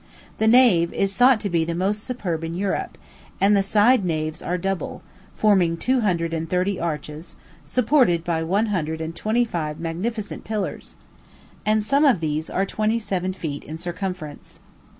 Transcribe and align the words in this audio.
The 0.39 0.47
nave 0.47 0.91
is 0.93 1.15
thought 1.15 1.39
to 1.41 1.49
be 1.51 1.63
the 1.63 1.75
most 1.75 2.03
superb 2.03 2.43
in 2.43 2.55
Europe; 2.55 2.97
and 3.39 3.55
the 3.55 3.61
side 3.61 4.03
naves 4.03 4.41
are 4.41 4.57
double, 4.57 5.03
forming 5.35 5.77
two 5.77 5.99
hundred 6.01 6.33
and 6.33 6.49
thirty 6.49 6.79
arches, 6.79 7.35
supported 7.67 8.23
by 8.23 8.41
one 8.41 8.65
hundred 8.73 8.99
and 8.99 9.15
twenty 9.15 9.45
five 9.45 9.79
magnificent 9.79 10.43
pillars, 10.43 10.95
and 11.67 11.83
some 11.83 12.03
of 12.03 12.19
these 12.19 12.49
are 12.49 12.65
twenty 12.65 12.97
seven 12.97 13.31
feet 13.31 13.63
in 13.63 13.77
circumference. 13.77 14.59